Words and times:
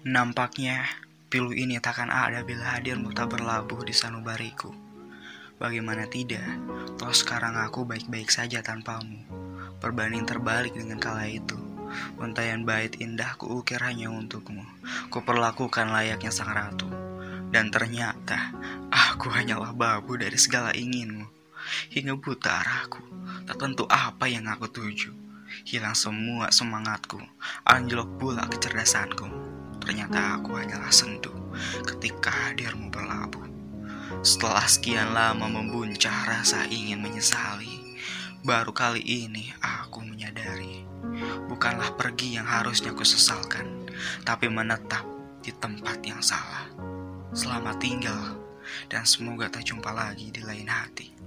Nampaknya 0.00 0.88
pilu 1.28 1.52
ini 1.52 1.76
takkan 1.76 2.08
ada 2.08 2.40
bila 2.40 2.72
hadirmu 2.72 3.12
tak 3.12 3.36
berlabuh 3.36 3.84
di 3.84 3.92
sanubariku. 3.92 4.72
Bagaimana 5.60 6.08
tidak, 6.08 6.40
toh 6.96 7.12
sekarang 7.12 7.60
aku 7.60 7.84
baik-baik 7.84 8.32
saja 8.32 8.64
tanpamu. 8.64 9.20
Perbanding 9.76 10.24
terbalik 10.24 10.72
dengan 10.72 10.96
kala 10.96 11.28
itu. 11.28 11.60
Untayan 12.16 12.64
bait 12.64 12.96
indah 12.96 13.36
kuukir 13.36 13.76
hanya 13.84 14.08
untukmu. 14.08 14.64
Kuperlakukan 15.12 15.92
layaknya 15.92 16.32
sang 16.32 16.48
ratu. 16.48 16.88
Dan 17.52 17.68
ternyata 17.68 18.56
aku 18.88 19.28
hanyalah 19.28 19.76
babu 19.76 20.16
dari 20.16 20.40
segala 20.40 20.72
inginmu. 20.72 21.28
Hingga 21.92 22.16
buta 22.16 22.64
arahku, 22.64 23.04
tak 23.44 23.60
tentu 23.60 23.84
apa 23.84 24.32
yang 24.32 24.48
aku 24.48 24.64
tuju. 24.64 25.12
Hilang 25.68 25.92
semua 25.92 26.48
semangatku, 26.48 27.20
anjlok 27.68 28.08
pula 28.16 28.48
kecerdasanku. 28.48 29.28
Ternyata 29.80 30.38
aku 30.38 30.56
hanyalah 30.60 30.92
sendu 30.92 31.32
ketika 31.84 32.30
hadirmu 32.30 32.92
berlabuh. 32.92 33.48
Setelah 34.20 34.66
sekian 34.66 35.16
lama 35.16 35.48
membuncah 35.48 36.12
rasa 36.28 36.66
ingin 36.68 37.00
menyesali, 37.00 37.96
baru 38.44 38.70
kali 38.72 39.00
ini 39.00 39.52
aku 39.60 40.04
menyadari 40.04 40.84
bukanlah 41.48 41.94
pergi 41.96 42.38
yang 42.38 42.46
harusnya 42.46 42.94
ku 42.94 43.02
sesalkan, 43.02 43.86
tapi 44.22 44.46
menetap 44.46 45.02
di 45.40 45.50
tempat 45.56 45.98
yang 46.04 46.20
salah. 46.20 46.68
Selamat 47.30 47.78
tinggal 47.78 48.38
dan 48.90 49.06
semoga 49.06 49.50
tak 49.50 49.66
jumpa 49.66 49.90
lagi 49.90 50.30
di 50.34 50.42
lain 50.42 50.68
hati. 50.68 51.19